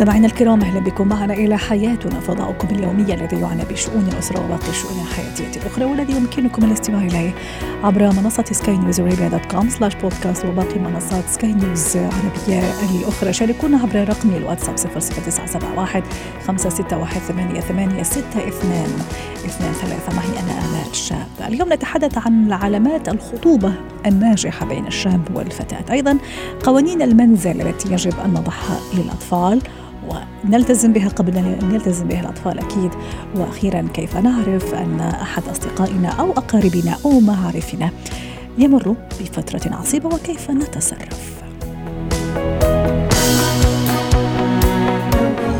[0.00, 5.00] مستمعينا الكرام أهلا بكم معنا إلى حياتنا فضاؤكم اليومي الذي يعنى بشؤون الأسرة وباقي الشؤون
[5.00, 7.34] الحياتية الأخرى والذي يمكنكم الاستماع إليه
[7.84, 13.32] عبر منصة سكاي نيوز ارابيا dot com slash بودكاست وباقي منصات سكاي نيوز العربية الأخرى.
[13.32, 16.02] شاركونا عبر رقم الواتساب 00971
[16.46, 18.52] 561 88 62
[19.46, 21.48] 23 معي أنا آمال شاب.
[21.48, 23.72] اليوم نتحدث عن علامات الخطوبة
[24.06, 25.92] الناجحة بين الشاب والفتاة.
[25.92, 26.18] أيضا
[26.64, 29.62] قوانين المنزل التي يجب ان نضعها للأطفال.
[30.44, 32.90] ونلتزم بها قبل أن يلتزم بها الأطفال أكيد.
[33.36, 37.90] وأخيرا كيف نعرف أن أحد أصدقائنا أو أقاربنا أو معارفنا
[38.58, 41.40] يمر بفترة عصيبة وكيف نتصرف؟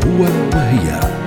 [0.06, 0.22] هو
[0.55, 1.20] وهي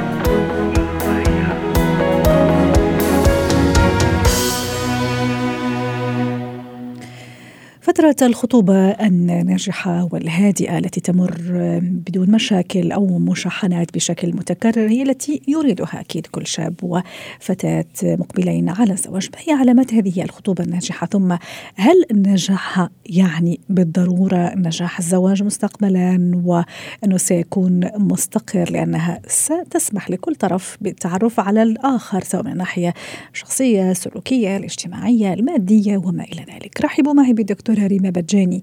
[7.94, 11.36] فترة الخطوبة الناجحة والهادئة التي تمر
[11.82, 18.94] بدون مشاكل أو مشاحنات بشكل متكرر هي التي يريدها أكيد كل شاب وفتاة مقبلين على
[18.94, 19.30] الزواج.
[19.34, 21.36] ما هي علامات هذه الخطوبة الناجحة؟ ثم
[21.76, 31.40] هل نجاحها يعني بالضرورة نجاح الزواج مستقبلا وأنه سيكون مستقر لأنها ستسمح لكل طرف بالتعرف
[31.40, 32.94] على الآخر سواء من الناحية
[33.34, 38.62] الشخصية السلوكية الاجتماعية المادية وما إلى ذلك؟ رحبوا معي بالدكتور ريما بجاني.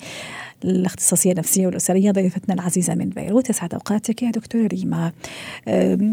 [0.65, 3.51] الاختصاصية النفسية والأسرية ضيفتنا العزيزة من بيروت.
[3.51, 5.13] يسعد أوقاتك يا دكتورة ريما.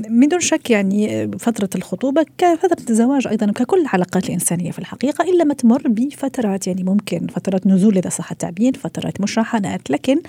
[0.10, 5.44] من دون شك يعني فترة الخطوبة كفترة الزواج أيضا ككل العلاقات الإنسانية في الحقيقة إلا
[5.44, 9.90] ما تمر بفترات يعني ممكن فترات نزول إذا صح التعبير فترات مشاحنات.
[9.92, 10.22] لكن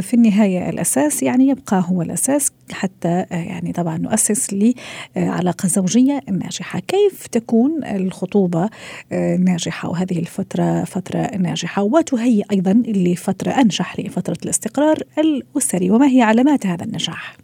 [0.00, 4.74] في النهاية الأساس يعني يبقى هو الأساس حتى يعني طبعا نؤسس
[5.16, 6.80] لعلاقة زوجية ناجحة.
[6.80, 8.70] كيف تكون الخطوبة
[9.38, 11.82] ناجحة؟ وهذه الفترة فترة ناجحة.
[11.82, 17.36] وتهيئ أيضا لفترة فترة أنجح لفترة الاستقرار الأسري وما هي علامات هذا النجاح؟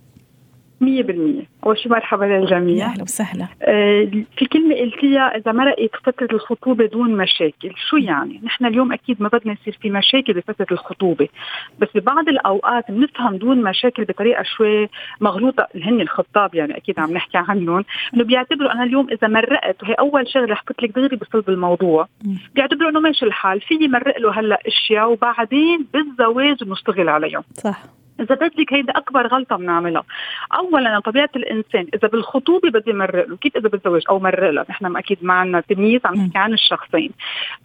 [0.81, 1.43] مية بالمية.
[1.67, 3.49] أول شيء مرحبا للجميع أهلا وسهلا.
[3.63, 4.05] آه
[4.37, 9.29] في كلمة قلتيها إذا مرقت فترة الخطوبة دون مشاكل شو يعني؟ نحن اليوم أكيد ما
[9.29, 11.29] بدنا يصير في مشاكل بفترة الخطوبة
[11.79, 14.89] بس ببعض الأوقات بنفهم دون مشاكل بطريقة شوي
[15.21, 17.85] مغلوطة هن الخطاب يعني أكيد عم نحكي عنهم
[18.15, 22.09] إنه بيعتبروا أنا اليوم إذا مرقت وهي أول شغلة حكيت لك دغري بصلب الموضوع
[22.55, 27.43] بيعتبروا إنه ماشي الحال فيني مرق له هلأ أشياء وبعدين بالزواج بنشتغل عليهم.
[27.55, 27.83] صح.
[28.21, 30.05] إذا بدك هيدا أكبر غلطة بنعملها.
[30.55, 34.65] اولا طبيعة الإنسان إذا بالخطوبة بدي مرق له كيف إذا بالزواج أو مرق له.
[34.71, 37.11] نحن أكيد ما عندنا تمييز عم نحكي عن الشخصين.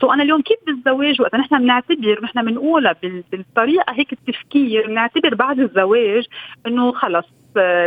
[0.02, 2.96] so أنا اليوم كيف بالزواج وقت نحن بنعتبر نحن بنقولها
[3.32, 6.26] بالطريقة هيك التفكير بنعتبر بعد الزواج
[6.68, 7.26] إنه خلص.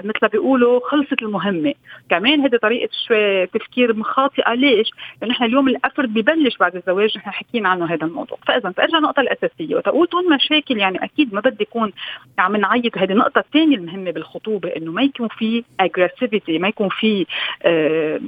[0.04, 1.74] مثل ما بيقولوا خلصت المهمة.
[2.10, 4.90] كمان هذه طريقة شوي تفكير خاطئه ليش؟
[5.20, 8.38] لأنه نحن اليوم ال effort ببلش بعد الزواج نحن حكينا عنه هذا الموضوع.
[8.46, 11.92] فإذا ترجع النقطه الأساسية وتقول دون مشاكل يعني أكيد ما بدي يكون
[12.38, 17.26] عم نعيط وهذه النقطه الثانية المهمة بالخطوبة إنه ما يكون في aggressivity ما يكون في
[17.62, 18.20] آه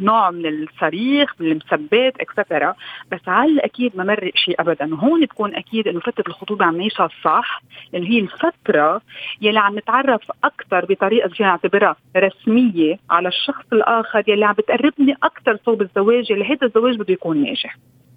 [0.00, 2.74] نوع من الصريخ من المسبات اكسترا
[3.12, 4.94] بس على الاكيد ما مرق شيء ابدا.
[4.94, 7.62] وهون بكون أكيد إنه فتره الخطوبة عم نعيشها صح
[7.92, 9.00] لأنه هي الفترة
[9.40, 15.58] يلي عم نتعرف أكثر بطريقة فينا نعتبرها رسمية على الشخص الآخر يلي عم بتقربني أكثر
[15.66, 17.76] صوب الزواج اللي هذا الزواج بده يكون ناجح.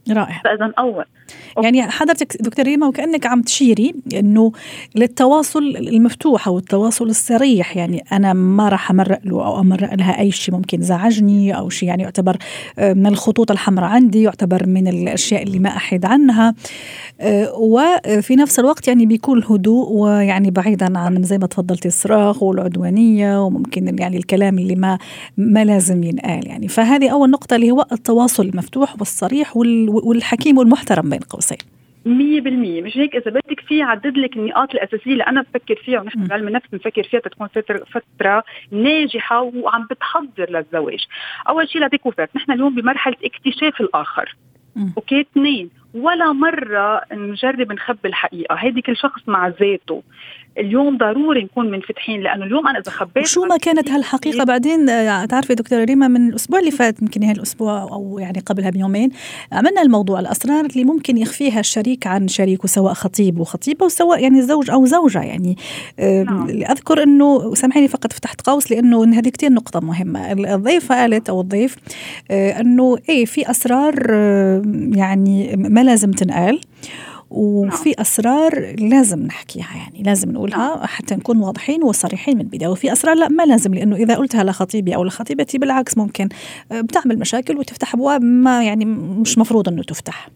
[0.09, 0.41] رائع.
[0.43, 1.05] فإذا أول.
[1.63, 4.51] يعني حضرتك دكتور ريما وكأنك عم تشيري إنه
[4.95, 10.31] للتواصل المفتوح أو التواصل الصريح يعني أنا ما راح أمرق له أو أمرق لها أي
[10.31, 12.37] شيء ممكن زعجني أو شيء يعني يعتبر
[12.77, 16.55] من الخطوط الحمراء عندي يعتبر من الأشياء اللي ما احد عنها
[17.53, 23.99] وفي نفس الوقت يعني بيكون هدوء ويعني بعيدا عن زي ما تفضلتي الصراخ والعدوانية وممكن
[23.99, 24.97] يعني الكلام اللي ما
[25.37, 26.67] ما لازم ينقال يعني.
[26.67, 29.57] فهذه أول نقطة اللي هو التواصل المفتوح والصريح
[29.91, 31.57] والحكيم والمحترم بين قوسين.
[32.05, 32.81] مية بالمية.
[32.81, 36.47] مش هيك؟ إذا بدك فيه عدد لك النقاط الأساسية اللي أنا بفكر فيها ونحن بعلم
[36.47, 41.05] النفس بنفكر فيها تكون فترة, فترة ناجحة وعم بتحضر للزواج.
[41.49, 44.35] أول شيء لديكوفرت نحن اليوم بمرحلة اكتشاف الآخر.
[44.97, 48.55] أوكي؟ اثنين ولا مرة نجرب نخبي الحقيقة.
[48.55, 50.03] هيدي كل شخص مع ذاته.
[50.57, 54.85] اليوم ضروري نكون منفتحين لأنه اليوم أنا إذا خبيت شو ما كانت هالحقيقة بعدين
[55.27, 59.09] تعرفي دكتورة ريما من الأسبوع اللي فات يمكن هالاسبوع أو يعني قبلها بيومين
[59.51, 64.71] عملنا الموضوع الأسرار اللي ممكن يخفيها الشريك عن شريكه سواء خطيب وخطيبة وسواء يعني زوج
[64.71, 65.55] أو زوجة يعني.
[65.99, 66.47] نعم.
[66.49, 70.31] أذكر إنه سامحيني فقط فتحت قوس لأنه إن هذه كثير نقطة مهمة.
[70.31, 71.75] الضيفه قالت أو الضيف
[72.31, 74.11] إنه إيه في أسرار
[74.95, 76.61] يعني ما لازم تنقال
[77.29, 82.69] وفي أسرار لازم نحكيها يعني لازم نقولها حتى نكون واضحين وصريحين من البداية.
[82.69, 86.29] وفي أسرار لا ما لازم لأنه إذا قلتها لخطيبي أو لخطيبتي بالعكس ممكن
[86.71, 90.29] بتعمل مشاكل وتفتح أبواب ما يعني مش مفروض إنه تفتح.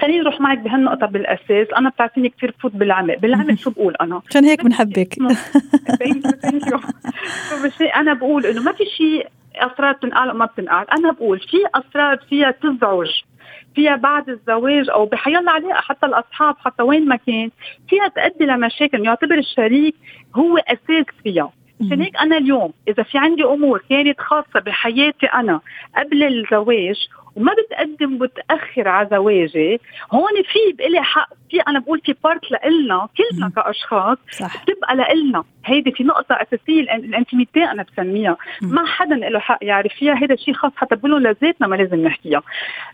[0.00, 4.44] خليني أروح معك بهالنقطة بالأساس، أنا بتعرفيني كثير بفوت بالعمق، بالعمق شو بقول أنا؟ عشان
[4.44, 5.16] هيك بنحبك.
[7.96, 12.16] أنا بقول إنه ما في شيء أسرار بتنقال أو ما بتنقال، أنا بقول في أسرار
[12.28, 13.08] فيها تزعج.
[13.76, 17.50] فيها بعد الزواج أو بحيلا علاقه حتى الأصحاب حتى وين ما كان
[17.88, 19.94] فيها تؤدي لمشاكل يعتبر الشريك
[20.36, 21.52] هو أساس فيها.
[21.80, 25.60] عشان هيك أنا اليوم إذا في عندي أمور كانت خاصة بحياتي أنا
[25.96, 29.80] قبل الزواج وما بتقدم بتاخر على زواجي
[30.12, 34.64] هون في بقلي حق في أنا بقول في part لإلنا كلنا كأشخاص صح.
[34.64, 35.44] بتبقى لإلنا.
[35.64, 38.36] هيدي في نقطة أساسية ال intimity أنا بسميها.
[38.62, 42.42] ما حدا له حق يعرف فيها هذا شيء خاص حتى بقولوا لذاتنا ما لازم نحكيها.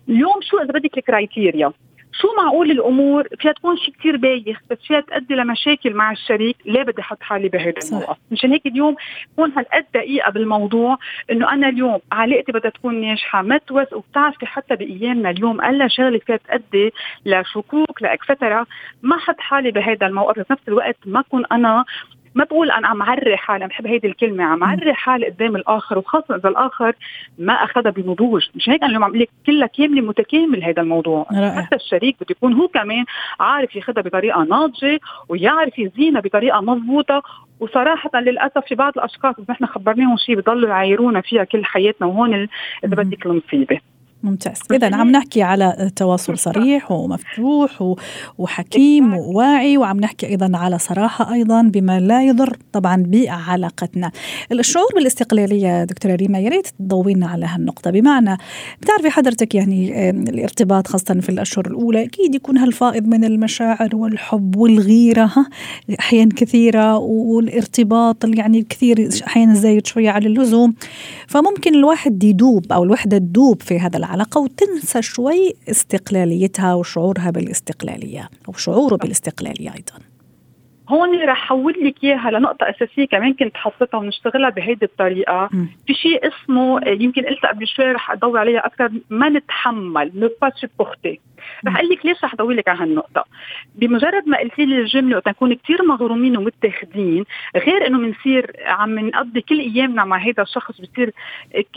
[0.08, 1.73] اليوم شو إذا بدك ال criteria
[2.12, 6.82] شو معقول الأمور؟ فيها تكون شيء كثير بايخ بس فيها تؤدي لمشاكل مع الشريك ليه
[6.82, 8.17] بدي أحط حالي بهذا الموقف.
[8.31, 8.97] مشان هيك اليوم
[9.32, 10.99] بكون هالقد دقيقة بالموضوع
[11.31, 16.19] إنه أنا اليوم علاقتي بدها تكون ناجحة ما توثق وبتعرفي حتى بأيامنا اليوم ألا شغلة
[16.19, 16.93] فيها تؤدي
[17.26, 18.67] لشكوك لإكسترا
[19.03, 21.85] ما أحط حالي بهذا الموقف بس نفس الوقت ما اكون أنا
[22.34, 26.37] ما بقول أنا عم عري حالي بحب هيدي الكلمة عم عري حالي قدام الآخر وخاصة
[26.37, 26.93] إذا الآخر
[27.38, 28.49] ما أخذها بنضوج.
[28.55, 31.26] مش هيك أنا اليوم عم لك كلها كاملة متكامل هذا الموضوع.
[31.32, 31.62] رائع.
[31.62, 33.05] حتى الشريك بده يكون هو كمان
[33.40, 37.23] عارف ياخذها بطريقة ناضجة ويعرف يزينها بطريقة مضبوطة.
[37.61, 42.34] وصراحة للأسف في بعض الأشخاص إذا نحن خبرناهم شيء بضلوا يعايرونا فيها كل حياتنا وهون
[42.84, 43.81] إذا بدك المصيبة.
[44.23, 44.59] ممتاز.
[44.73, 47.95] إذا عم نحكي على تواصل صريح ومفتوح
[48.39, 54.11] وحكيم وواعي وعم نحكي أيضا على صراحة أيضا بما لا يضر طبعا بعلاقتنا.
[54.53, 57.91] الشعور بالاستقلالية دكتورة ريما يا ريت تضوينا على هالنقطة.
[57.91, 58.37] بمعنى
[58.83, 65.33] بتعرفي حضرتك يعني الارتباط خاصة في الأشهر الأولى أكيد يكون هالفائض من المشاعر والحب والغيرة
[66.01, 70.75] أحيان كثيرة والارتباط يعني كثير أحيانا زايد شوية على اللزوم.
[71.27, 78.53] فممكن الواحد يدوب أو الوحدة تدوب في هذا العلاقة وتنسى شوي استقلاليتها وشعورها بالاستقلالية أو
[78.53, 79.94] شعوره بالاستقلالية أيضا
[80.88, 85.67] هون رح حول لك إياها لنقطة أساسية كمان كنت حطيتها ونشتغلها بهيدي الطريقة، م.
[85.87, 90.50] في شيء اسمه يمكن قلت قبل شوي رح أضوي عليها أكثر ما نتحمل، نو با.
[91.67, 93.25] رح أقول لك ليش رح أضوي لك على هالنقطة.
[93.75, 97.25] بمجرد ما قلتي لي الجملة وقت نكون كثير مغرومين ومتاخدين
[97.56, 101.12] غير إنه بنصير عم نقضي كل أيامنا مع هذا الشخص بصير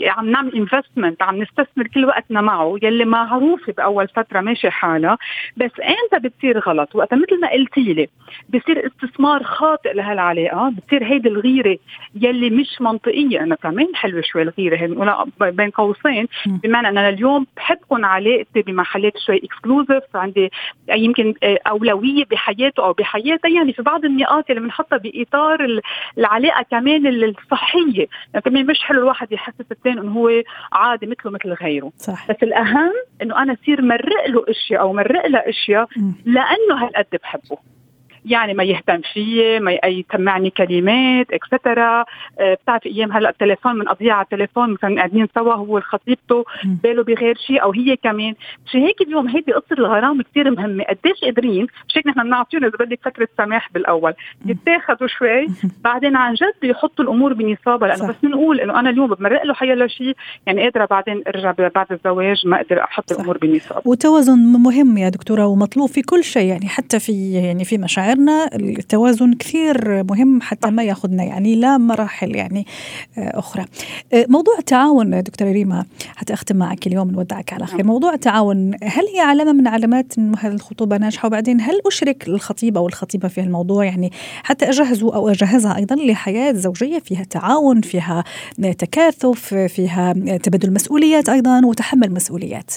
[0.02, 5.18] عم نعمل investment عم نستثمر كل وقتنا معه يلي معروفه بأول فترة ماشي حالها
[5.56, 8.08] بس إمتى بتصير غلط؟ وقت مثل ما قلتي لي
[8.48, 10.68] بصير استثمار خاطئ لهالعلاقة.
[10.70, 11.78] بتصير هيدي الغيرة
[12.14, 13.40] يلي مش منطقية.
[13.40, 16.28] أنا كمان حلوة شوي الغيرة هي بين قوسين.
[16.46, 20.50] بمعنى أنا اليوم بحب كون علاقتي بمحلات شوي exclusive عندي
[20.88, 25.82] يمكن آه، أولوية بحياته أو بحياتها يعني في بعض النقاط اللي بنحطها بإطار
[26.18, 28.06] العلاقة كمان الصحية.
[28.34, 30.30] يعني كمان مش حلو الواحد يحسس الثاني إنه هو
[30.72, 31.92] عادي مثله مثل غيره.
[31.96, 32.30] صح.
[32.30, 32.92] بس الأهم
[33.22, 35.88] إنه أنا أصير مرق له أشياء أو مرق لها أشياء
[36.24, 37.58] لأنه هالقد بحبه.
[38.26, 42.04] يعني ما يهتم فيي ما يسمعني كلمات اكسترا
[42.40, 47.02] آه، بتعرف أيام هلأ التليفون من قضية على التليفون مثلا قاعدين سوا هو وخطيبته باله
[47.04, 48.34] بغير شيء أو هي كمان.
[48.66, 50.84] مش هيك اليوم هيدي قصة الغرام كثير مهمة.
[50.84, 54.14] قديش قادرين؟ مش هيك نحن بنعطيهم إذا بدك فتره سماح بالأول.
[54.46, 55.46] يتاخذوا شوي
[55.84, 59.86] بعدين عن جد يحطوا الأمور بنصابها لأنه بس نقول إنه أنا اليوم بمرق له حيلا
[59.86, 60.16] شيء
[60.46, 63.16] يعني قادرة بعدين أرجع بعد الزواج ما أقدر أحط صح.
[63.16, 67.78] الأمور بنصاب وتوازن مهم يا دكتورة ومطلوب في كل شيء يعني حتى في يعني في
[67.78, 68.15] مشاعر.
[68.16, 72.66] غيرنا التوازن كثير مهم حتى ما يأخذنا يعني لا مراحل يعني
[73.18, 73.64] آه، أخرى.
[74.12, 75.84] آه، موضوع التعاون دكتورة ريما
[76.16, 80.38] حتى اختم معك اليوم نودعك على خير، موضوع التعاون هل هي علامة من علامات إنه
[80.38, 85.28] هذه الخطوبة ناجحة وبعدين هل أشرك الخطيب أو الخطيبة في الموضوع يعني حتى أجهزه أو
[85.28, 88.24] أجهزها أيضا لحياة زوجية فيها تعاون، فيها
[88.58, 92.70] تكاثف، فيها تبادل مسؤوليات أيضا وتحمل مسؤوليات.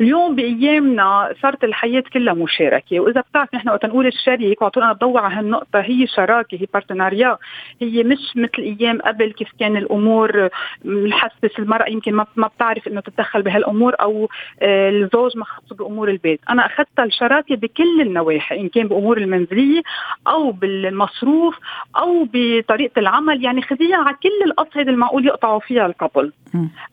[0.00, 5.34] اليوم بأيامنا صارت الحياة كلها مشاركة وإذا بتعرف نحن وقت نقول الشريك وعطونا تضوى على
[5.34, 7.38] هالنقطة هي شراكة هي بارتناريا
[7.82, 10.48] هي مش مثل أيام قبل كيف كان الأمور
[10.84, 14.28] محسس المرأة يمكن ما بتعرف إنه تتدخل بهالأمور أو
[14.62, 16.40] آه، الزوج مخصص بأمور البيت.
[16.50, 19.82] أنا اخذتها الشراكة بكل النواحي إن كان بأمور المنزلية
[20.26, 21.58] أو بالمصروف
[21.96, 26.32] أو بطريقة العمل يعني خذيها على كل القصة المعقول يقطعوا فيها الكابل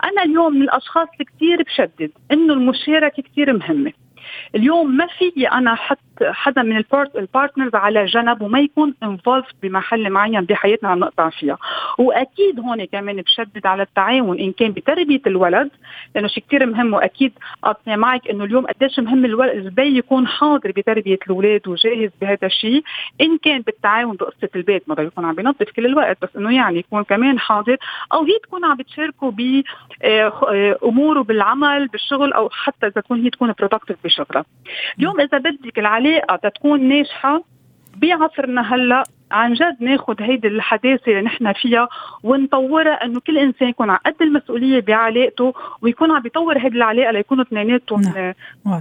[0.04, 3.94] أنا اليوم من الأشخاص اللي كثير بشدد إنه المشاركة كثير مهمة.
[4.56, 6.84] اليوم ما في أنا حط حدا من
[7.16, 11.58] ال partners على جنب وما يكون involved بمحل معين بحياتنا عم نقطع فيها.
[11.98, 15.70] وأكيد هون كمان بشدد على التعاون ان كان بتربية الولد
[16.16, 17.34] لأنه شيء كثير مهم وأكيد
[17.64, 22.84] قاطعه معك إنه اليوم قديش مهم البي يكون حاضر بتربية الأولاد وجاهز بهذا الشيء.
[23.22, 27.04] إن كان بالتعاون بقصة البيت ما يكون عم بينظف كل الوقت بس إنه يعني يكون
[27.04, 27.78] كمان حاضر
[28.14, 33.54] أو هي تكون عم بتشاركه باموره آه، بالعمل بالشغل أو حتى إذا تكون هي تكون
[33.60, 34.46] productive بشغلها.
[35.00, 36.07] اليوم إذا بدك العلاقة
[36.44, 37.44] تكون ناجحة
[37.98, 41.88] بعصرنا هلا عن جد ناخذ هيدي الحداثة اللي نحن فيها
[42.24, 47.44] ونطورها إنه كل إنسان يكون على قد المسؤولية بعلاقته ويكون عم بيطور هيدي العلاقة ليكونوا
[47.44, 48.34] اثنيناتهم نعم.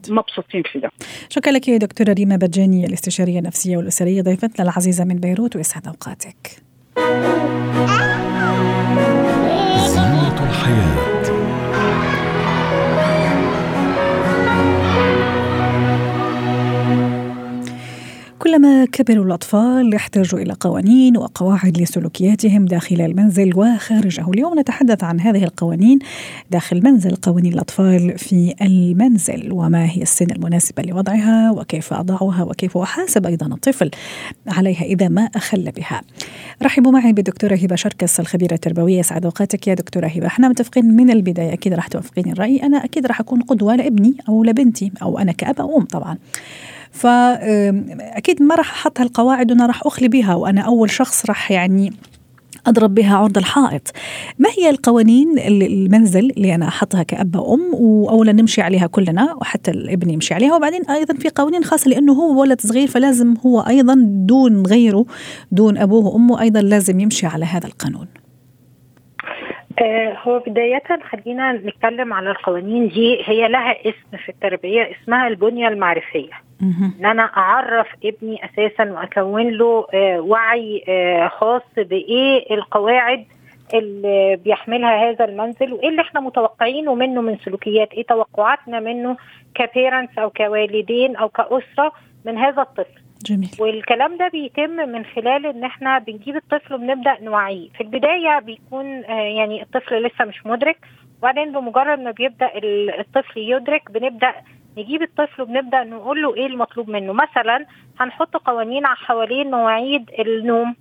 [0.09, 0.91] مبسوطين فيها.
[1.29, 6.63] شكرا لك يا دكتورة ريما بجاني الاستشارية النفسية والأسرية ضيفتنا العزيزة من بيروت ويسعد أوقاتك.
[18.47, 24.31] كلما كبروا الأطفال يحتاجوا إلى قوانين وقواعد لسلوكياتهم داخل المنزل وخارجه.
[24.31, 25.99] اليوم نتحدث عن هذه القوانين
[26.51, 33.27] داخل منزل قوانين الأطفال في المنزل وما هي السن المناسبة لوضعها وكيف أضعها وكيف أحاسب
[33.27, 33.91] أيضا الطفل
[34.49, 36.03] عليها إذا ما أخل بها.
[36.63, 39.03] رحبوا معي بالدكتورة هبة شركس الخبيرة التربوية.
[39.03, 40.27] سعد أوقاتك يا دكتورة هبة.
[40.27, 42.63] إحنا متفقين من البداية أكيد راح توافقين الرأي.
[42.63, 46.19] أنا أكيد راح أكون قدوة لابني أو لبنتي أو أنا كأب أو أم طبعا.
[46.97, 51.93] فأكيد ما راح أحط هالقواعد وأنا راح أخلي بها وأنا أول شخص راح يعني
[52.67, 53.91] أضرب بها عرض الحائط.
[54.39, 60.11] ما هي القوانين المنزل اللي أنا أحطها كأب وأم واولا نمشي عليها كلنا وحتى الابن
[60.11, 64.67] يمشي عليها وبعدين أيضا في قوانين خاصة لأنه هو ولد صغير فلازم هو أيضا دون
[64.67, 65.05] غيره
[65.53, 68.07] دون أبوه وأمه أيضا لازم يمشي على هذا القانون.
[69.83, 73.23] آه، هو بداية خلينا نتكلم على القوانين دي.
[73.25, 76.33] هي لها اسم في التربية اسمها البنية المعرفية.
[77.01, 83.25] إن أنا أعرف ابني أساسا وأكون له آه، وعي آه، خاص بإيه؟ القواعد
[83.75, 89.17] اللي بيحملها هذا المنزل وايه اللي إحنا متوقعينه منه من سلوكيات إيه توقعاتنا منه
[89.55, 91.93] كبيرنتس أو كوالدين أو كأسرة
[92.27, 93.01] من هذا الطفل.
[93.25, 93.51] جميل.
[93.59, 97.69] والكلام ده بيتم من خلال إن إحنا بنجيب الطفل وبنبدأ نوعيه.
[97.71, 100.79] في البداية بيكون يعني الطفل لسه مش مدرك.
[101.19, 102.51] وبعدين بمجرد ما بيبدأ
[103.01, 104.33] الطفل يدرك بنبدأ
[104.79, 107.13] نجيب الطفل وبنبدأ نقول له إيه المطلوب منه.
[107.13, 107.67] مثلا
[108.01, 110.77] هنحط قوانين حوالين مواعيد النوم.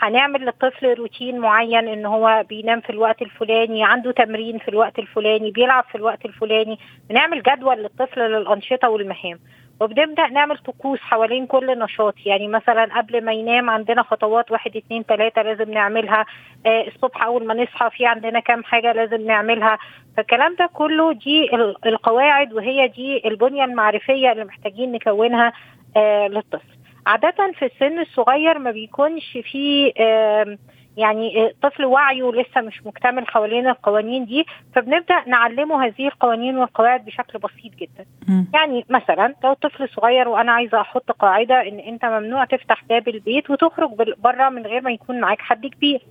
[0.00, 5.50] هنعمل للطفل روتين معين إن هو بينام في الوقت الفلاني عنده تمرين في الوقت الفلاني
[5.50, 6.78] بيلعب في الوقت الفلاني.
[7.10, 9.38] بنعمل جدول للطفل للأنشطة والمهام.
[9.80, 12.14] وبنبدأ نعمل طقوس حوالين كل نشاط.
[12.26, 16.26] يعني مثلا قبل ما ينام عندنا خطوات واحد اتنين تلاتة لازم نعملها.
[16.66, 19.78] آه الصبح أول ما نصحى في عندنا كام حاجة لازم نعملها.
[20.16, 21.50] فالكلام ده كله دي
[21.86, 25.52] القواعد وهي دي البنية المعرفية اللي محتاجين نكونها
[25.96, 26.78] آه للطفل.
[27.06, 30.58] عادة في السن الصغير ما بيكونش فيه آه
[30.98, 37.38] يعني الطفل وعيه لسه مش مكتمل حوالين القوانين دي فبنبدأ نعلمه هذه القوانين والقواعد بشكل
[37.38, 38.06] بسيط جدا.
[38.28, 38.44] م.
[38.54, 43.50] يعني مثلا لو الطفل صغير وأنا عايزة أحط قاعدة إن أنت ممنوع تفتح باب البيت
[43.50, 46.02] وتخرج بره من غير ما يكون معاك حد كبير.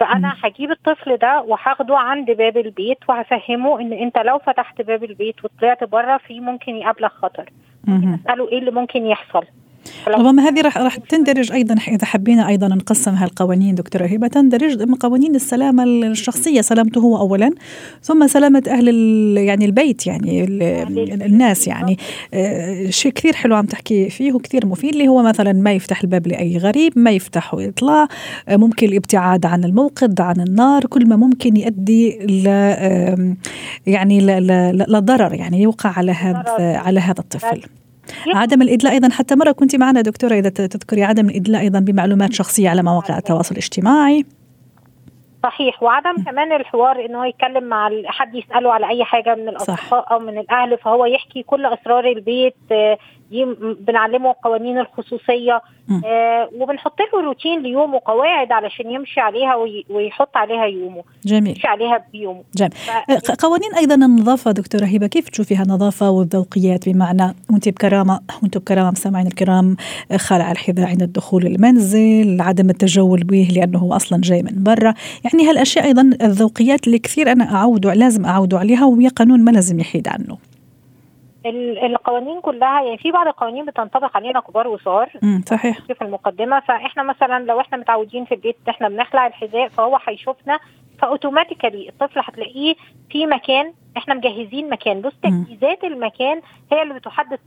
[0.00, 5.44] فأنا هجيب الطفل ده وهاخده عند باب البيت وهفهمه إن أنت لو فتحت باب البيت
[5.44, 7.50] وطلعت بره في ممكن يقابلك خطر.
[8.14, 9.44] أسأله إيه اللي ممكن يحصل.
[10.08, 14.94] ربما هذه راح راح تندرج أيضا إذا حبينا أيضا نقسم هالقوانين دكتورة هبة تندرج ضمن
[14.94, 17.50] قوانين السلامة الشخصية سلامته هو اولا
[18.02, 18.88] ثم سلامة أهل
[19.38, 20.44] يعني البيت يعني
[21.24, 21.98] الناس يعني.
[22.34, 26.26] آه، شيء كثير حلو عم تحكي فيه وكثير مفيد اللي هو مثلا ما يفتح الباب
[26.26, 28.08] لأي غريب ما يفتح ويطلع
[28.48, 32.46] آه، ممكن الابتعاد عن الموقد عن النار كل ما ممكن يؤدي ل
[33.86, 34.20] يعني
[34.72, 37.62] لضرر يعني يوقع على هذا على هذا الطفل.
[38.26, 39.08] عدم الإدلاء أيضا.
[39.10, 43.52] حتى مرة كنت معنا دكتورة إذا تذكري عدم الإدلاء أيضا بمعلومات شخصية على مواقع التواصل
[43.52, 44.24] الاجتماعي.
[45.42, 45.82] صحيح.
[45.82, 50.18] وعدم كمان الحوار إنه هو يتكلم مع حد يسأله على أي حاجة من الأصدقاء أو
[50.18, 52.56] من الأهل فهو يحكي كل أسرار البيت
[53.30, 53.44] دي
[53.80, 55.62] بنعلمه قوانين الخصوصية
[56.04, 59.54] آه وبنحط له روتين ليومه قواعد علشان يمشي عليها
[59.90, 61.48] ويحط عليها يومه جميل.
[61.48, 62.42] يمشي عليها بيومه.
[62.56, 62.70] جميل.
[63.26, 63.30] ف...
[63.30, 69.26] قوانين أيضا النظافة دكتورة هبة كيف تشوفيها النظافة والذوقيات؟ بمعنى وأنت بكرامة وأنتم بكرامة مستمعين
[69.26, 69.76] الكرام
[70.16, 74.94] خلع الحذاء عند الدخول المنزل عدم التجول به لأنه هو أصلا جاي من برا.
[75.24, 79.80] يعني هالأشياء أيضا الذوقيات اللي كثير أنا أعود لازم أعود عليها وهي قانون ما لازم
[79.80, 80.53] يحيد عنه.
[81.46, 85.10] القوانين كلها يعني في بعض القوانين بتنطبق علينا كبار وصغار.
[85.46, 85.78] صحيح.
[85.80, 90.58] في المقدمة فإحنا مثلا لو إحنا متعودين في البيت إحنا بنخلع الحذاء فهو هيشوفنا
[90.98, 92.74] فاوتوماتيكالي الطفل هتلاقيه
[93.10, 95.00] في مكان إحنا مجهزين مكان.
[95.00, 96.40] بص تجهيزات المكان
[96.72, 97.38] هي اللي بتحدد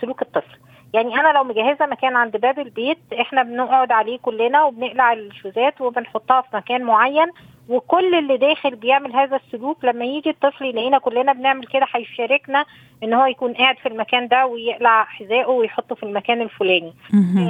[0.00, 0.58] سلوك الطفل.
[0.94, 6.40] يعني أنا لو مجهزة مكان عند باب البيت إحنا بنقعد عليه كلنا وبنقلع الشوزات وبنحطها
[6.40, 7.26] في مكان معين
[7.68, 12.64] وكل اللي داخل بيعمل هذا السلوك لما يجي الطفل يلاقينا كلنا بنعمل كده هيشاركنا
[13.02, 16.94] إن هو يكون قاعد في المكان ده ويقلع حذائه ويحطه في المكان الفلاني.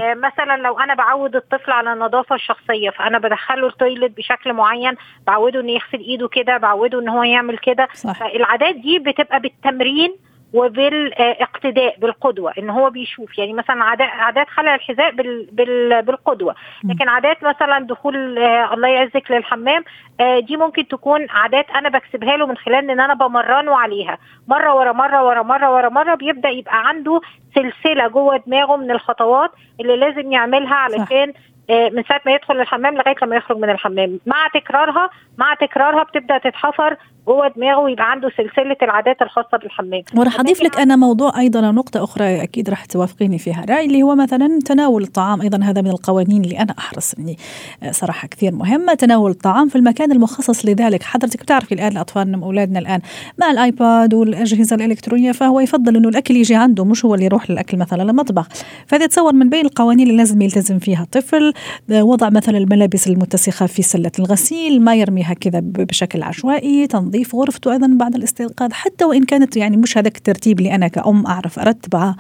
[0.02, 4.94] آه، مثلا لو أنا بعود الطفل على النظافة الشخصية فأنا بدخله التويلت بشكل معين
[5.26, 7.88] بعوده انه يغسل إيده كده بعوده إن هو يعمل كده.
[8.14, 10.14] فالعادات دي بتبقى بالتمرين
[10.54, 13.38] وبالاقتداء بالقدوة إن هو بيشوف.
[13.38, 16.54] يعني مثلا عادات خلع الحذاء بال بال بالقدوة.
[16.84, 19.84] لكن عادات مثلا دخول آه، الله يعزك للحمام
[20.20, 24.18] آه، دي ممكن تكون عادات أنا بكسبها له من خلال إن أنا بمرنه عليها.
[24.48, 27.20] مرة ورا مرة ورا مرة ورا مرة بيبدأ يبقى عنده
[27.54, 32.94] سلسلة جوه دماغه من الخطوات اللي لازم يعملها علشان آه، من ساعة ما يدخل الحمام
[32.94, 34.20] لغاية لما يخرج من الحمام.
[34.26, 40.02] مع تكرارها مع تكرارها بتبدأ تتحفر جوه دماغه ويبقى عنده سلسلة العادات الخاصة بالحمام.
[40.16, 43.64] وراح اضيف لك أنا موضوع أيضا نقطة أخرى أكيد راح توافقيني فيها.
[43.70, 47.36] رأي اللي هو مثلا تناول الطعام أيضا هذا من القوانين اللي أنا أحرص إني
[47.82, 48.94] آه، صراحة كثير مهمة.
[48.94, 51.02] تناول الطعام في المكان المخصص لذلك.
[51.02, 53.00] حضرتك بتعرفي الآن اطفالنا أولادنا الآن
[53.38, 57.78] مع الآيباد والأجهزة الإلكترونية فهو يفضل إنه الأكل يجي عنده مش هو اللي يروح للأكل
[57.78, 58.48] مثلا المطبخ
[58.86, 61.53] فهذا تصور من بين القوانين اللي لازم يلتزم فيها الطفل آه،
[61.90, 67.96] وضع مثلا الملابس المتسخة في سلة الغسيل ما يرميها كذا بشكل عشوائي تنظيف غرفته أيضا
[68.00, 72.16] بعد الاستيقاظ حتى وإن كانت يعني مش هذاك الترتيب اللي أنا كأم أعرف ارتبها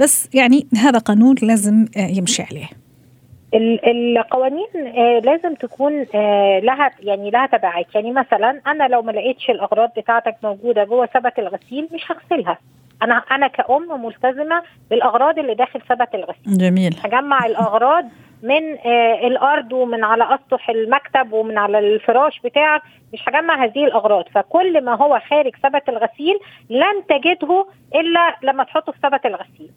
[0.00, 2.68] بس يعني هذا قانون لازم آه، يمشي عليه.
[3.54, 3.80] ال-
[4.18, 7.86] القوانين آه، لازم تكون آه، لها يعني لها تبعات.
[7.94, 12.58] يعني مثلا أنا لو ما لقيتش الأغراض بتاعتك موجودة جوه سبت الغسيل مش هغسلها.
[13.02, 16.58] أنا أنا كأم ملتزمة بالأغراض اللي داخل سبت الغسيل.
[16.58, 16.96] جميل.
[17.04, 18.04] هجمع الأغراض
[18.44, 22.82] من آه، الأرض ومن على أسطح المكتب ومن على الفراش بتاعك
[23.12, 26.38] مش هجمع هذه الأغراض فكل ما هو خارج سبت الغسيل
[26.70, 29.70] لن تجده إلا لما تحطه في سبت الغسيل.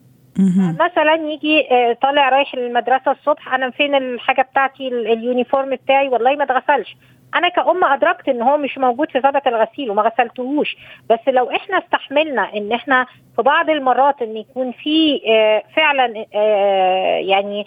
[0.80, 6.36] مثلا يجي آه، طالع رايح المدرسة الصبح أنا فين الحاجة بتاعتي ال- اليونيفورم بتاعي؟ والله
[6.36, 6.96] ما اتغسلش.
[7.36, 10.76] أنا كأم أدركت إن هو مش موجود في ثبت الغسيل وما غسلتهوش.
[11.10, 17.18] بس لو إحنا استحملنا إن إحنا في بعض المرات إن يكون في آه، فعلا آه،
[17.18, 17.66] يعني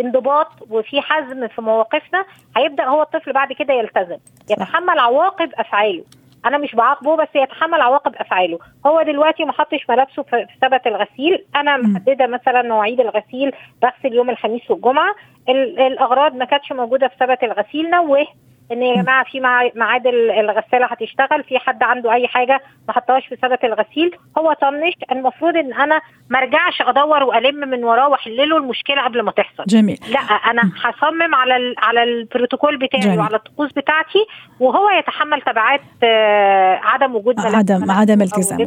[0.00, 2.24] انضباط وفي حزم في مواقفنا
[2.56, 4.16] هيبدأ هو الطفل بعد كده يلتزم.
[4.50, 6.04] يتحمل عواقب أفعاله.
[6.46, 8.58] أنا مش بعاقبه بس يتحمل عواقب أفعاله.
[8.86, 11.44] هو دلوقتي ما حطش ملابسه في ثبت الغسيل.
[11.56, 11.76] أنا.
[11.76, 15.14] محددة مثلا مواعيد الغسيل بغسل يوم الخميس والجمعة.
[15.48, 18.26] ال- الأغراض ما كانتش موجودة في ثبت الغسيل نوه
[18.72, 19.02] إن يا.
[19.02, 19.40] جماعة في
[19.74, 24.52] ميعاد ال- الغسالة هتشتغل في حد عنده أي حاجة ما حطهاش في ثبت الغسيل هو
[24.52, 26.00] طنش المفروض إن أنا
[26.30, 30.62] ما أرجعش أدور وألم من وراه وأحل له المشكلة قبل ما تحصل جميل لا أنا
[30.84, 33.18] هصمم على ال على البروتوكول بتاعي جميل.
[33.18, 34.18] وعلى الطقوس بتاعتي
[34.60, 38.58] وهو يتحمل تبعات آه، عدم وجود ملابس عدم عدم التزام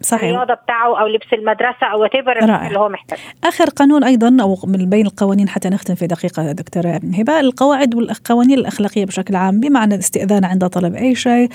[0.00, 2.66] صحيح الرياضة بتاعه أو لبس المدرسة أو رائع.
[2.66, 7.00] اللي هو محتاجه آخر قانون أيضا أو من بين القوانين حتى نختم في دقيقة دكتورة
[7.18, 11.50] هبة القواعد والقوانين الأخلاقية بشكل عام بمعنى الاستئذان عند طلب أي شيء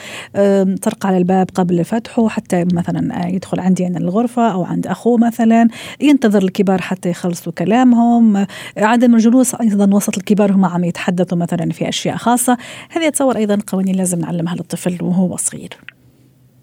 [0.81, 5.67] طرق على الباب قبل فتحه حتى مثلا يدخل عندي أنا الغرفة أو عند أخوه مثلا
[6.01, 8.45] ينتظر الكبار حتى يخلصوا كلامهم.
[8.77, 12.57] عدم الجلوس أيضا وسط الكبار هم عم يتحدثوا مثلا في أشياء خاصة.
[12.89, 15.77] هذه اتصور أيضا قوانين لازم نعلمها للطفل وهو صغير.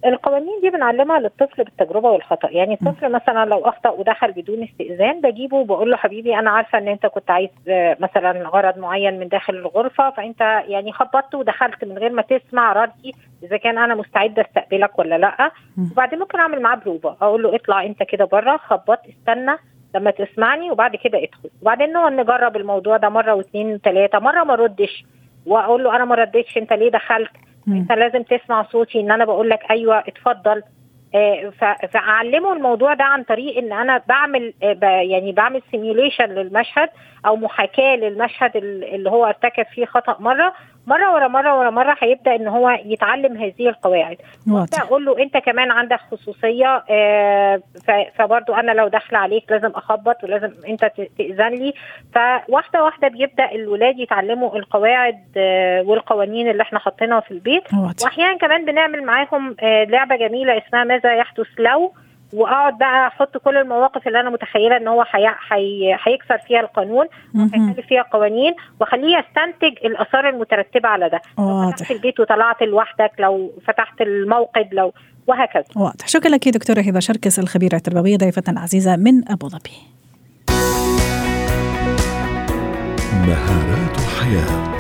[0.09, 2.49] القوانين دي بنعلمها للطفل بالتجربة والخطأ.
[2.51, 6.89] يعني الطفل مثلا لو أخطأ ودخل بدون استئذان بجيبه وبقول له حبيبي أنا عارفة إن
[6.89, 11.99] أنت كنت عايز آه، مثلا غرض معين من داخل الغرفة فأنت يعني خبطت ودخلت من
[11.99, 15.51] غير ما تسمع ردي إذا كان أنا مستعده أستقبلك ولا لأ.
[15.93, 19.57] وبعدين ممكن أعمل معاه بروفه أقول له اطلع أنت كده بره خبط استنى
[19.95, 21.51] لما تسمعني وبعد كده ادخل.
[21.63, 25.05] وبعدين نقعد نجرب الموضوع ده مرة واثنين وثلاثة مرة ما ردش.
[25.47, 27.31] وأقول له أنا ما ردتش أنت ليه دخلت.
[27.77, 30.63] انت لازم تسمع صوتي ان أنا بقول لك أيوه اتفضل.
[31.15, 31.53] آه،
[31.93, 36.89] فاعلمه الموضوع ده عن طريق ان أنا بعمل آه، يعني بعمل سيميوليشن للمشهد
[37.27, 40.53] أو محاكاة للمشهد ال- اللي هو ارتكب فيه خطأ مرة
[40.89, 44.17] مرة ورا مرة ورا مرة هيبدأ إن هو يتعلم هذه القواعد.
[44.51, 44.83] واضح.
[44.83, 47.61] أقول له أنت كمان عندك خصوصية آه،
[48.15, 51.75] فبرضو أنا لو داخله عليك لازم أخبط ولازم أنت تأذن لي.
[52.15, 57.63] فواحدة واحدة بيبدأ الولاد يتعلموا القواعد آه، والقوانين اللي إحنا حاطينها في البيت.
[58.05, 61.93] وأحيانا كمان بنعمل معاهم آه، لعبة جميلة اسمها ماذا يحدث لو؟
[62.33, 65.29] وأقعد بقى أحط كل المواقف اللي أنا متخيلة إن هو حي...
[65.29, 65.97] حي...
[66.05, 67.51] هيكسر فيها القانون مهم.
[67.55, 71.21] هيخالف فيها قوانين وأخليه يستنتج الآثار المترتبة على ده.
[71.39, 74.93] لو فتحت البيت وطلعت لوحدك لو فتحت الموقد لو
[75.27, 75.65] وهكذا.
[75.77, 76.09] واضح.
[76.09, 79.77] شكرا لك دكتورة هبة شركس الخبيرة التربوية ضيفتنا العزيزة من أبو ظبي.
[83.27, 84.78] مهارات حياة.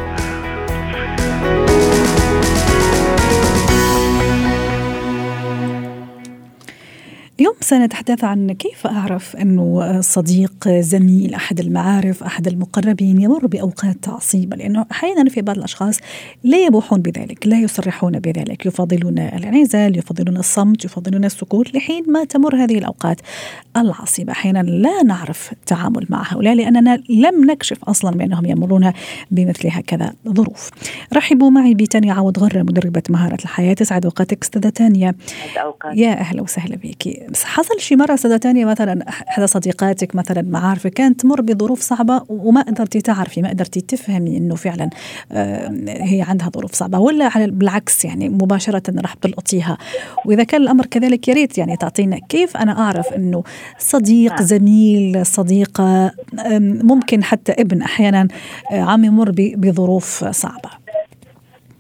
[7.40, 14.56] اليوم سنتحدث عن كيف أعرف أنه صديق زميل أحد المعارف أحد المقربين يمر بأوقات عصيبة؟
[14.56, 15.98] لأنه أحيانا في بعض الأشخاص
[16.44, 18.66] لا يبوحون بذلك لا يصرحون بذلك.
[18.66, 23.20] يفضلون الانعزال يفضلون الصمت يفضلون السكوت لحين ما تمر هذه الأوقات
[23.76, 24.32] العصيبة.
[24.32, 28.92] أحيانا لا نعرف التعامل مع هؤلاء لأننا لم نكشف أصلا بأنهم يمرون
[29.30, 30.70] بمثل هكذا ظروف.
[31.12, 33.74] رحبوا معي بتانيا عوض غرة مدربة مهارة الحياة.
[33.74, 35.14] تسعد أوقاتك أستاذة تانيا
[35.94, 37.27] يا أهلا وسهلا بك.
[37.30, 42.22] بس حصل شي مرة أستاذة تانية مثلا إحدى صديقاتك مثلا معارفك كانت تمر بظروف صعبة
[42.28, 44.90] وما قدرتي تعرفي ما قدرتي تفهمي إنه فعلا
[45.32, 49.78] آه، هي عندها ظروف صعبة ولا على بالعكس يعني مباشرة راح تلقطيها
[50.24, 53.42] وإذا كان الأمر كذلك يا ريت يعني تعطينا كيف أنا أعرف إنه
[53.78, 54.42] صديق نعم.
[54.42, 56.12] زميل صديقة
[56.60, 58.28] ممكن حتى ابن أحيانا
[58.72, 60.70] آه، عم يمر بظروف صعبة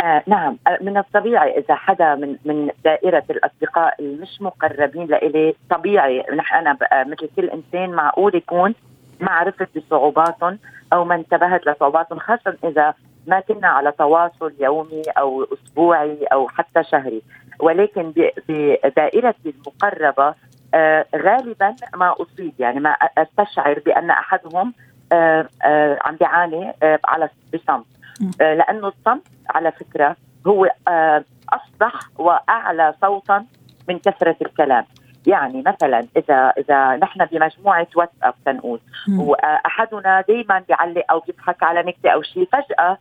[0.00, 0.58] آه نعم.
[0.66, 6.24] آه من الطبيعي إذا حدا من من دائرة الأصدقاء المش مقربين لإلي طبيعي.
[6.36, 8.74] نحن أنا مثل كل إنسان معقول يكون
[9.20, 10.58] ما عرفت بصعوباتهم
[10.92, 12.94] أو ما انتبهت لصعوباتهم خاصه إذا
[13.26, 17.22] ما كنا على تواصل يومي أو أسبوعي أو حتى شهري.
[17.60, 18.12] ولكن
[18.48, 20.34] بدائرتي المقربة
[20.74, 22.52] آه غالبا ما أصيب.
[22.58, 24.74] يعني ما أستشعر بأن أحدهم
[25.12, 27.97] آه آه عم بيعاني آه على بصمت آه
[28.40, 33.44] لأنه الصمت على فكرة هو آه اصدح وأعلى صوتا
[33.88, 34.84] من كثرة الكلام.
[35.26, 38.80] يعني مثلا إذا إذا نحن بمجموعة واتساب تنقول
[39.18, 42.98] وأحدنا دائما بيعلق أو بيضحك على نكتة أو شيء فجأة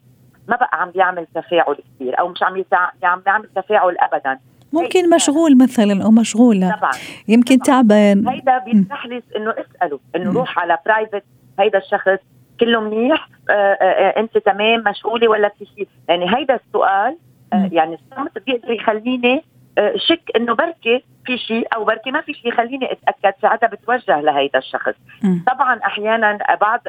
[0.48, 2.64] ما بقى عم بيعمل تفاعل كثير أو مش عم
[3.04, 4.40] عم بيعمل تفاعل ابدا.
[4.74, 6.76] ممكن مشغول مثلا أو مشغولة.
[6.76, 6.92] طبعا.
[7.28, 7.66] يمكن طبعا.
[7.66, 8.28] تعبان.
[8.28, 11.24] هيدا بيفتح لي إنه اسأله إنه روح على برايفت
[11.60, 12.20] هيدا الشخص
[12.60, 17.18] كله منيح آه آه, آه، انت تمام مشغولة ولا في شيء يعني هيدا السؤال
[17.54, 19.44] آه يعني الصمت بيقدر يخليني
[19.78, 24.22] آه شك إنه بركي في شيء أو بركي ما في شيء خليني أتأكد ساعتها بتوجه
[24.22, 25.40] لهيدا الشخص م.
[25.48, 26.82] طبعا أحيانا بعض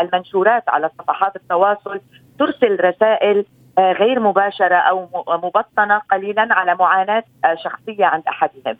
[0.00, 2.00] المنشورات على صفحات التواصل
[2.38, 3.44] ترسل رسائل
[3.78, 8.76] آه، غير مباشرة أو مبطنة قليلا على معاناة آه، شخصية عند أحدهم.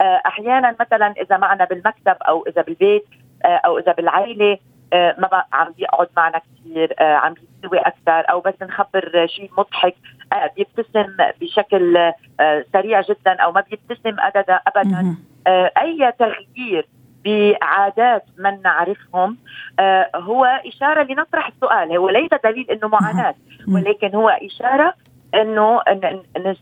[0.00, 3.04] آه، أحيانا مثلا إذا معنا بالمكتب أو إذا بالبيت
[3.44, 4.58] أو إذا بالعائله
[4.92, 9.94] ما بقى عم بيقعد معنا كثير عم بيستوي أكثر أو بس نخبر شيء مضحك
[10.56, 12.12] بيبتسم بشكل
[12.72, 15.16] سريع جدا أو ما بيبتسم أبدا ابدا.
[15.78, 16.88] أي تغيير
[17.24, 19.38] بعادات من نعرفهم
[19.80, 23.34] آه هو إشارة لنطرح السؤال هو ليس دليل أنه معاناة
[23.68, 24.94] ولكن هو إشارة
[25.34, 25.80] إنه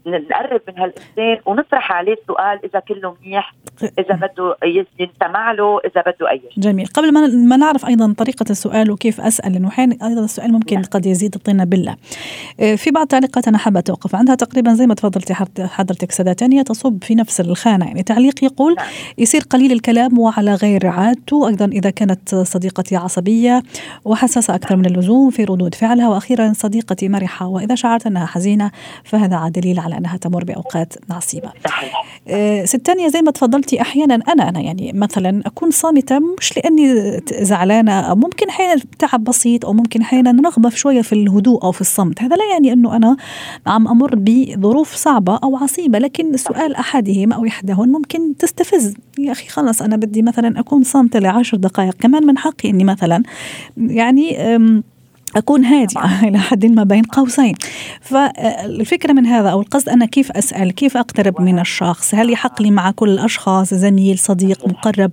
[0.07, 4.57] نقرب من هالإنسان ونطرح عليه السؤال إذا كله منيح إذا بده
[5.01, 6.63] يستمع له إذا بده أي شيء.
[6.63, 6.87] جميل.
[6.87, 10.85] قبل ما ما نعرف أيضا طريقة السؤال وكيف أسأل لأنه أحيانا أيضا السؤال ممكن نعم.
[10.85, 11.97] قد يزيد الطينه بالله.
[12.61, 16.33] آه، في بعض التعليقات أنا حابة توقف عندها تقريبا زي ما تفضلتي حضرتك سادة.
[16.33, 17.87] تانية تصب في نفس الخانة.
[17.87, 18.87] يعني تعليق يقول نعم.
[19.19, 23.63] يصير قليل الكلام وعلى غير عادته أيضا إذا كانت صديقتي عصبية
[24.05, 26.09] وحساسه أكثر من اللزوم في ردود فعلها.
[26.09, 27.47] وأخيرا صديقتي مرحة.
[27.47, 28.71] وإذا شعرت أنها حزينة المدينة
[29.05, 31.51] فهذا دليل على أنها تمر بأوقات عصيبة
[32.29, 37.21] آه، ست تانية زي ما تفضلتي أحيانا أنا أنا يعني مثلا أكون صامتة مش لأني
[37.41, 42.23] زعلانة ممكن أحيانا تعب بسيط أو ممكن أحيانا نغمة شوية في الهدوء أو في الصمت.
[42.23, 43.17] هذا لا يعني أنه أنا
[43.67, 48.95] عم أمر بظروف صعبة أو عصيبة لكن سؤال أحدهم أو إحداهن ممكن تستفز.
[49.19, 53.23] يا أخي خلص أنا بدي مثلا أكون صامتة لعشر دقائق كمان من حقي أني مثلا
[53.77, 54.37] يعني
[55.37, 57.55] أكون هادئة إلى حد ما بين قوسين.
[58.01, 62.71] فالفكرة من هذا أو القصد أنا كيف أسأل كيف أقترب من الشخص؟ هل يحق لي
[62.71, 65.11] مع كل الأشخاص؟ زميل صديق مقرب؟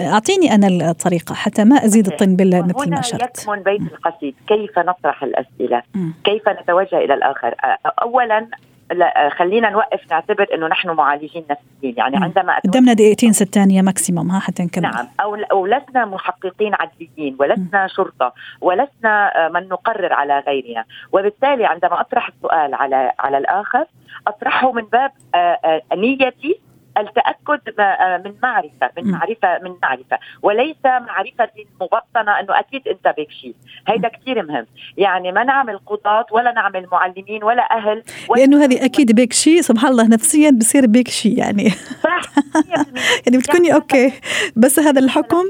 [0.00, 3.42] أعطيني أنا الطريقة حتى ما أزيد الطين بالله مثل ما شرت.
[3.42, 4.34] يكمن بيت القصيد.
[4.46, 5.82] كيف نطرح الأسئلة؟
[6.24, 7.54] كيف نتوجه إلى الآخر؟
[8.02, 8.46] أولا
[8.92, 12.16] لا خلينا نوقف نعتبر إنه نحن معالجين نفسيين يعني.
[12.16, 17.36] عندما قدامنا دقيقتين ست ثانية ماكسيموم ها حتى نكمل نعم أو أو لسنا محققين عدليين
[17.40, 17.88] ولسنا م.
[17.88, 23.84] شرطة ولسنا آه، من نقرر على غيرنا وبالتالي عندما أطرح السؤال على على الآخر
[24.26, 26.60] أطرحه من باب آه، آه، نيتي
[27.00, 30.18] التأكد آه، من معرفة من معرفة من معرفة.
[30.42, 31.48] وليس معرفة
[31.80, 33.54] مبطنه إنه أكيد أنت بك شيء.
[33.88, 34.66] هيدا كثير مهم.
[34.96, 39.60] يعني ما نعمل قضاة ولا نعمل معلمين ولا أهل ولا لأنه هذه أكيد بك شيء.
[39.60, 41.70] سبحان الله نفسيا بصير بك شيء يعني.
[42.04, 42.20] صح
[43.26, 44.12] يعني بتكوني okay.
[44.56, 45.44] بس هذا الحكم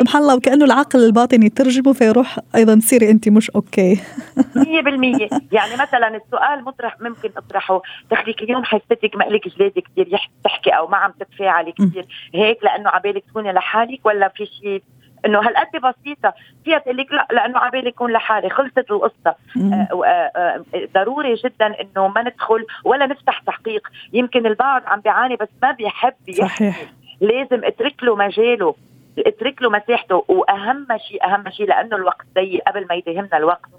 [0.00, 4.00] سبحان الله وكأنه العقل الباطني يترجمه فيروح أيضا تصيري أنت مش أوكي.
[4.00, 4.00] 100%
[5.52, 7.82] يعني مثلا السؤال مطرح ممكن أطرحه.
[8.10, 13.24] دخلك اليوم حسيتك مقلك جلادك كثير تحكي أو ما عم تتفاعلي كثير هيك لأنه عبالك
[13.24, 14.82] تكوني لحالك ولا في شيء
[15.26, 16.34] إنه هالقد بسيطة.
[16.64, 18.50] فيها تقول لك لا لأنه عبالي يكون لحالي.
[18.50, 19.34] خلصت القصة.
[19.56, 23.88] آه آه آه ضروري جدا إنه ما ندخل ولا نفتح تحقيق.
[24.12, 26.82] يمكن البعض عم بيعاني بس ما بيحب صحيح.
[27.20, 28.74] لازم اترك له مجاله.
[29.26, 30.24] اترك له مساحته.
[30.28, 33.70] وأهم شيء أهم شيء لأنه الوقت ضيق قبل ما يداهمنا الوقت.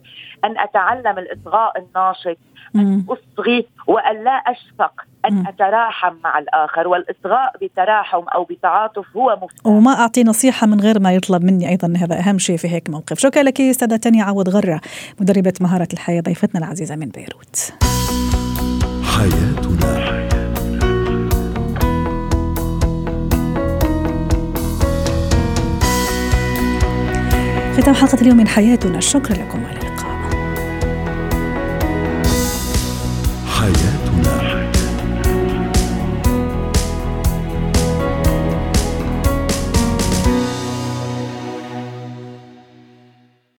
[0.46, 2.38] أن أتعلم الإصغاء الناشط
[2.76, 4.94] أن أصغي وأن لا أشفق
[5.26, 6.88] أن أتراحم مع الآخر.
[6.88, 9.68] والإصغاء بتراحم أو بتعاطف هو مفتاح.
[9.68, 13.20] وما أعطي نصيحة من غير ما يطلب مني أيضا هذا أهم شيء في هيك موقف.
[13.20, 14.82] شكرا لك أستاذة تانيا عوض غرة
[15.22, 17.74] مدربة مهارة الحياة ضيفتنا العزيزة من بيروت.
[19.04, 20.01] حياتنا.
[27.82, 29.00] ختام حلقة اليوم من حياتنا.
[29.00, 29.71] شكرا لكم.